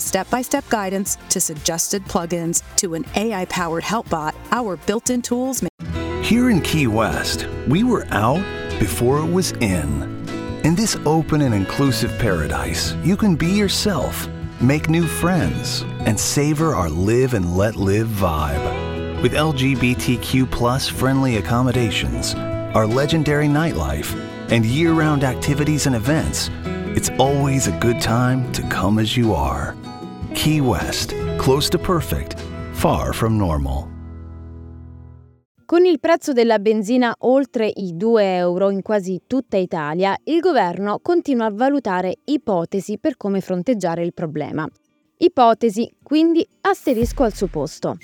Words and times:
step 0.00 0.28
by 0.30 0.42
step 0.42 0.68
guidance 0.68 1.16
to 1.30 1.40
suggested 1.40 2.04
plugins 2.04 2.62
to 2.76 2.94
an 2.94 3.04
AI 3.16 3.44
powered 3.46 3.84
help 3.84 4.08
bot, 4.08 4.34
our 4.50 4.76
built 4.76 5.10
in 5.10 5.22
tools 5.22 5.62
make 5.62 6.24
Here 6.24 6.50
in 6.50 6.60
Key 6.60 6.86
West, 6.86 7.46
we 7.68 7.84
were 7.84 8.06
out 8.10 8.44
before 8.78 9.18
it 9.18 9.30
was 9.30 9.52
in. 9.52 10.02
In 10.64 10.74
this 10.74 10.96
open 11.04 11.42
and 11.42 11.54
inclusive 11.54 12.16
paradise, 12.18 12.94
you 13.04 13.16
can 13.16 13.36
be 13.36 13.48
yourself, 13.48 14.28
make 14.60 14.88
new 14.88 15.06
friends, 15.06 15.82
and 16.06 16.18
savor 16.18 16.74
our 16.74 16.88
live 16.88 17.34
and 17.34 17.56
let 17.56 17.76
live 17.76 18.08
vibe. 18.08 19.22
With 19.22 19.32
LGBTQ 19.32 20.50
plus 20.50 20.88
friendly 20.88 21.36
accommodations, 21.36 22.34
our 22.74 22.86
legendary 22.86 23.46
nightlife, 23.46 24.14
and 24.50 24.64
year 24.64 24.92
round 24.92 25.24
activities 25.24 25.86
and 25.86 25.94
events, 25.94 26.50
it's 26.96 27.10
always 27.18 27.66
a 27.66 27.78
good 27.78 28.00
time 28.00 28.52
to 28.52 28.62
come 28.68 28.98
as 28.98 29.16
you 29.16 29.34
are. 29.34 29.76
Key 30.34 30.58
West, 30.58 31.14
close 31.36 31.70
to 31.70 31.78
perfect, 31.78 32.34
far 32.72 33.14
from 33.14 33.36
normal. 33.36 33.86
Con 35.64 35.86
il 35.86 36.00
prezzo 36.00 36.32
della 36.32 36.58
benzina 36.58 37.14
oltre 37.20 37.70
i 37.72 37.96
2 37.96 38.34
euro 38.34 38.70
in 38.70 38.82
quasi 38.82 39.22
tutta 39.28 39.56
Italia, 39.56 40.14
il 40.24 40.40
governo 40.40 40.98
continua 41.00 41.46
a 41.46 41.52
valutare 41.52 42.16
ipotesi 42.24 42.98
per 42.98 43.16
come 43.16 43.40
fronteggiare 43.40 44.02
il 44.02 44.12
problema. 44.12 44.68
Ipotesi, 45.18 45.88
quindi 46.02 46.46
asterisco 46.62 47.22
al 47.22 47.32
suo 47.32 47.46
posto. 47.46 47.96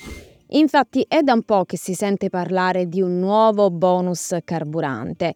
Infatti 0.50 1.04
è 1.08 1.22
da 1.22 1.32
un 1.32 1.42
po' 1.42 1.64
che 1.64 1.76
si 1.76 1.94
sente 1.94 2.30
parlare 2.30 2.86
di 2.86 3.02
un 3.02 3.18
nuovo 3.18 3.70
bonus 3.70 4.36
carburante. 4.44 5.34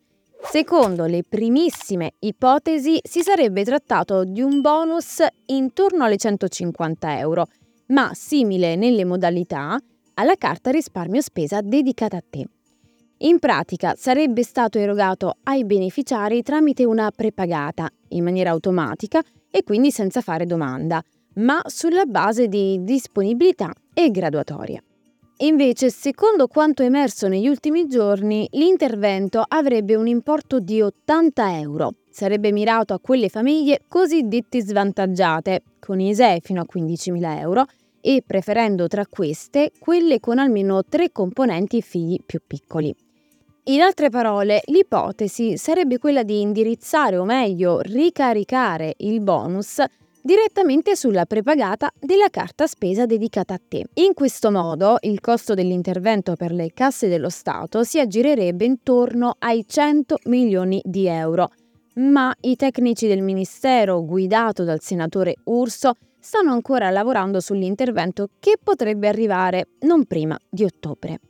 Secondo 0.50 1.06
le 1.06 1.24
primissime 1.28 2.12
ipotesi 2.20 3.00
si 3.02 3.22
sarebbe 3.22 3.64
trattato 3.64 4.24
di 4.24 4.40
un 4.40 4.60
bonus 4.60 5.24
intorno 5.46 6.04
alle 6.04 6.16
150 6.16 7.18
euro, 7.18 7.46
ma 7.88 8.12
simile 8.14 8.76
nelle 8.76 9.04
modalità 9.04 9.78
alla 10.14 10.36
carta 10.36 10.70
risparmio 10.70 11.20
spesa 11.20 11.60
dedicata 11.60 12.18
a 12.18 12.22
te. 12.28 12.46
In 13.18 13.38
pratica 13.38 13.94
sarebbe 13.96 14.42
stato 14.42 14.78
erogato 14.78 15.38
ai 15.44 15.64
beneficiari 15.64 16.42
tramite 16.42 16.84
una 16.84 17.10
prepagata, 17.10 17.88
in 18.08 18.22
maniera 18.22 18.50
automatica 18.50 19.22
e 19.50 19.64
quindi 19.64 19.90
senza 19.90 20.20
fare 20.20 20.46
domanda, 20.46 21.02
ma 21.36 21.60
sulla 21.64 22.04
base 22.04 22.46
di 22.46 22.84
disponibilità 22.84 23.72
e 23.92 24.10
graduatoria. 24.10 24.80
Invece, 25.38 25.90
secondo 25.90 26.46
quanto 26.46 26.84
emerso 26.84 27.26
negli 27.26 27.48
ultimi 27.48 27.88
giorni, 27.88 28.46
l'intervento 28.52 29.44
avrebbe 29.46 29.96
un 29.96 30.06
importo 30.06 30.60
di 30.60 30.80
80 30.80 31.58
euro. 31.58 31.94
Sarebbe 32.08 32.52
mirato 32.52 32.94
a 32.94 33.00
quelle 33.00 33.28
famiglie 33.28 33.80
cosiddette 33.88 34.62
svantaggiate, 34.62 35.62
con 35.80 35.98
ISEE 35.98 36.38
fino 36.40 36.60
a 36.60 36.66
15.000 36.72 37.38
euro, 37.40 37.64
e 38.00 38.22
preferendo 38.24 38.86
tra 38.86 39.06
queste 39.06 39.72
quelle 39.78 40.20
con 40.20 40.38
almeno 40.38 40.84
tre 40.84 41.10
componenti 41.10 41.78
e 41.78 41.80
figli 41.80 42.20
più 42.24 42.40
piccoli. 42.46 42.94
In 43.64 43.80
altre 43.80 44.10
parole, 44.10 44.60
l'ipotesi 44.66 45.56
sarebbe 45.56 45.98
quella 45.98 46.22
di 46.22 46.42
indirizzare 46.42 47.16
o 47.16 47.24
meglio 47.24 47.80
ricaricare 47.80 48.94
il 48.98 49.20
bonus 49.20 49.82
direttamente 50.26 50.96
sulla 50.96 51.26
prepagata 51.26 51.92
della 52.00 52.30
carta 52.30 52.66
spesa 52.66 53.04
dedicata 53.04 53.52
a 53.52 53.60
te. 53.68 53.84
In 53.94 54.14
questo 54.14 54.50
modo 54.50 54.96
il 55.00 55.20
costo 55.20 55.52
dell'intervento 55.52 56.34
per 56.34 56.50
le 56.50 56.70
casse 56.72 57.08
dello 57.08 57.28
Stato 57.28 57.84
si 57.84 58.00
aggirerebbe 58.00 58.64
intorno 58.64 59.34
ai 59.40 59.66
100 59.68 60.20
milioni 60.24 60.80
di 60.82 61.06
euro, 61.06 61.50
ma 61.96 62.34
i 62.40 62.56
tecnici 62.56 63.06
del 63.06 63.20
Ministero, 63.20 64.02
guidato 64.02 64.64
dal 64.64 64.80
senatore 64.80 65.34
Urso, 65.44 65.92
stanno 66.18 66.52
ancora 66.52 66.88
lavorando 66.88 67.38
sull'intervento 67.38 68.30
che 68.40 68.56
potrebbe 68.62 69.08
arrivare 69.08 69.66
non 69.80 70.06
prima 70.06 70.38
di 70.48 70.64
ottobre. 70.64 71.20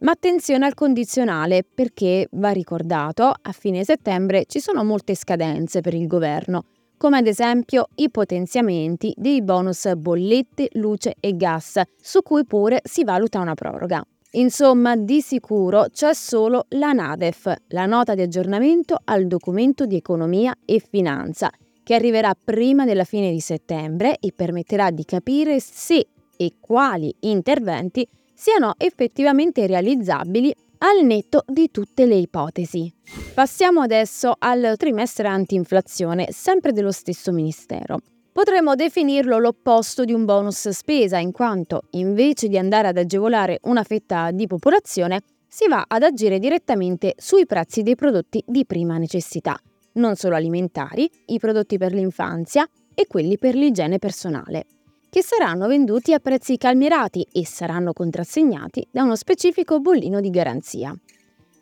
Ma 0.00 0.10
attenzione 0.10 0.66
al 0.66 0.74
condizionale 0.74 1.64
perché, 1.64 2.28
va 2.32 2.50
ricordato, 2.50 3.32
a 3.40 3.52
fine 3.52 3.84
settembre 3.84 4.44
ci 4.46 4.60
sono 4.60 4.84
molte 4.84 5.14
scadenze 5.14 5.80
per 5.80 5.94
il 5.94 6.06
governo, 6.06 6.64
come 6.96 7.18
ad 7.18 7.26
esempio 7.26 7.88
i 7.96 8.10
potenziamenti 8.10 9.12
dei 9.16 9.42
bonus 9.42 9.94
bollette, 9.94 10.68
luce 10.74 11.16
e 11.20 11.36
gas, 11.36 11.80
su 12.00 12.22
cui 12.22 12.44
pure 12.44 12.80
si 12.84 13.04
valuta 13.04 13.40
una 13.40 13.54
proroga. 13.54 14.04
Insomma, 14.32 14.96
di 14.96 15.20
sicuro 15.20 15.86
c'è 15.92 16.12
solo 16.12 16.66
la 16.70 16.92
NADEF, 16.92 17.54
la 17.68 17.86
nota 17.86 18.14
di 18.14 18.22
aggiornamento 18.22 18.98
al 19.04 19.26
documento 19.26 19.86
di 19.86 19.96
economia 19.96 20.52
e 20.64 20.80
finanza, 20.80 21.50
che 21.82 21.94
arriverà 21.94 22.34
prima 22.34 22.84
della 22.84 23.04
fine 23.04 23.30
di 23.30 23.40
settembre 23.40 24.16
e 24.18 24.32
permetterà 24.34 24.90
di 24.90 25.04
capire 25.04 25.60
se 25.60 26.08
e 26.36 26.54
quali 26.58 27.14
interventi 27.20 28.06
siano 28.34 28.74
effettivamente 28.78 29.66
realizzabili 29.66 30.52
al 30.78 31.04
netto 31.04 31.44
di 31.46 31.70
tutte 31.70 32.06
le 32.06 32.16
ipotesi. 32.16 32.92
Passiamo 33.34 33.80
adesso 33.80 34.34
al 34.38 34.74
trimestre 34.76 35.28
anti-inflazione, 35.28 36.28
sempre 36.30 36.72
dello 36.72 36.92
stesso 36.92 37.32
Ministero. 37.32 37.98
Potremmo 38.32 38.74
definirlo 38.74 39.38
l'opposto 39.38 40.04
di 40.04 40.12
un 40.12 40.24
bonus 40.24 40.68
spesa, 40.70 41.18
in 41.18 41.30
quanto 41.30 41.82
invece 41.90 42.48
di 42.48 42.58
andare 42.58 42.88
ad 42.88 42.96
agevolare 42.96 43.60
una 43.62 43.84
fetta 43.84 44.32
di 44.32 44.46
popolazione, 44.48 45.20
si 45.46 45.68
va 45.68 45.84
ad 45.86 46.02
agire 46.02 46.40
direttamente 46.40 47.14
sui 47.16 47.46
prezzi 47.46 47.82
dei 47.82 47.94
prodotti 47.94 48.42
di 48.44 48.66
prima 48.66 48.98
necessità, 48.98 49.56
non 49.92 50.16
solo 50.16 50.34
alimentari, 50.34 51.08
i 51.26 51.38
prodotti 51.38 51.78
per 51.78 51.92
l'infanzia 51.92 52.66
e 52.92 53.06
quelli 53.06 53.38
per 53.38 53.54
l'igiene 53.54 53.98
personale, 53.98 54.66
che 55.14 55.22
saranno 55.22 55.68
venduti 55.68 56.12
a 56.12 56.18
prezzi 56.18 56.56
calmierati 56.56 57.24
e 57.30 57.46
saranno 57.46 57.92
contrassegnati 57.92 58.88
da 58.90 59.04
uno 59.04 59.14
specifico 59.14 59.78
bollino 59.78 60.18
di 60.18 60.28
garanzia. 60.28 60.92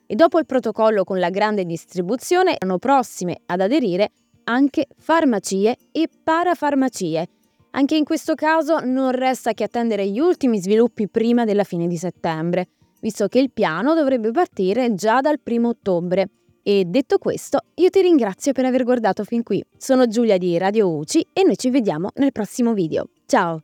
E 0.07 0.15
dopo 0.15 0.39
il 0.39 0.47
protocollo 0.47 1.05
con 1.05 1.19
la 1.19 1.29
grande 1.29 1.67
distribuzione, 1.67 2.57
erano 2.59 2.79
prossime 2.79 3.43
ad 3.45 3.61
aderire 3.61 4.13
anche 4.45 4.87
farmacie 4.97 5.77
e 5.93 6.09
parafarmacie. 6.25 7.29
Anche 7.73 7.95
in 7.95 8.05
questo 8.05 8.35
caso 8.35 8.79
non 8.79 9.11
resta 9.11 9.53
che 9.53 9.65
attendere 9.65 10.09
gli 10.09 10.19
ultimi 10.19 10.59
sviluppi 10.59 11.07
prima 11.07 11.45
della 11.45 11.65
fine 11.65 11.87
di 11.87 11.99
settembre, 11.99 12.69
visto 13.03 13.29
che 13.29 13.39
il 13.39 13.51
piano 13.53 13.93
dovrebbe 13.93 14.31
partire 14.31 14.95
già 14.95 15.21
dal 15.21 15.41
primo 15.41 15.69
ottobre 15.69 16.27
e 16.63 16.85
detto 16.87 17.19
questo, 17.19 17.61
io 17.75 17.91
ti 17.91 18.01
ringrazio 18.01 18.53
per 18.53 18.65
aver 18.65 18.85
guardato 18.85 19.25
fin 19.25 19.43
qui. 19.43 19.65
Sono 19.77 20.07
Giulia 20.07 20.39
di 20.39 20.57
Radio 20.59 20.89
UCI 20.89 21.27
e 21.33 21.43
noi 21.43 21.57
ci 21.57 21.71
vediamo 21.71 22.11
nel 22.15 22.33
prossimo 22.33 22.73
video. 22.75 23.09
Ciao! 23.27 23.63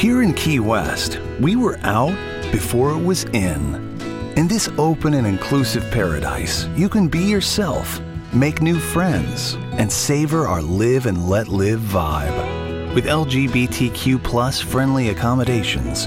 Here 0.00 0.22
in 0.22 0.32
Key 0.32 0.58
West, 0.58 1.20
we 1.40 1.56
were 1.56 1.78
out 1.82 2.14
before 2.52 2.90
it 2.90 3.04
was 3.04 3.24
in. 3.34 3.74
In 4.36 4.48
this 4.48 4.70
open 4.78 5.12
and 5.12 5.26
inclusive 5.26 5.84
paradise, 5.90 6.66
you 6.74 6.88
can 6.88 7.06
be 7.06 7.18
yourself, 7.18 8.00
make 8.32 8.62
new 8.62 8.78
friends, 8.78 9.58
and 9.72 9.92
savor 9.92 10.46
our 10.46 10.62
live 10.62 11.04
and 11.04 11.28
let 11.28 11.48
live 11.48 11.80
vibe. 11.80 12.94
With 12.94 13.04
LGBTQ 13.04 14.64
friendly 14.64 15.10
accommodations, 15.10 16.06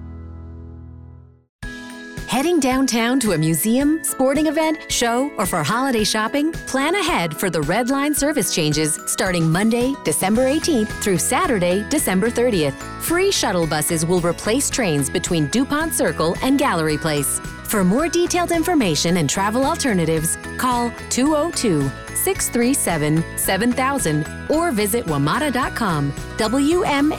Heading 2.41 2.59
downtown 2.59 3.19
to 3.19 3.33
a 3.33 3.37
museum, 3.37 4.03
sporting 4.03 4.47
event, 4.47 4.91
show, 4.91 5.29
or 5.37 5.45
for 5.45 5.61
holiday 5.61 6.03
shopping? 6.03 6.51
Plan 6.51 6.95
ahead 6.95 7.37
for 7.37 7.51
the 7.51 7.61
Red 7.61 7.91
Line 7.91 8.15
service 8.15 8.51
changes 8.55 8.99
starting 9.05 9.47
Monday, 9.47 9.93
December 10.03 10.45
18th 10.45 10.87
through 11.03 11.19
Saturday, 11.19 11.85
December 11.89 12.31
30th. 12.31 12.73
Free 12.99 13.31
shuttle 13.31 13.67
buses 13.67 14.07
will 14.07 14.21
replace 14.21 14.71
trains 14.71 15.07
between 15.07 15.49
DuPont 15.49 15.93
Circle 15.93 16.35
and 16.41 16.57
Gallery 16.57 16.97
Place. 16.97 17.39
For 17.65 17.83
more 17.83 18.07
detailed 18.07 18.51
information 18.51 19.17
and 19.17 19.29
travel 19.29 19.63
alternatives, 19.63 20.35
call 20.57 20.91
202 21.11 21.91
637 22.15 23.23
7000 23.37 24.27
or 24.49 24.71
visit 24.71 25.05
WMATA.com, 25.05 26.11
WMATA.com. 26.37 27.11